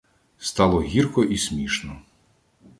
[0.37, 2.01] Стало гірко і смішно.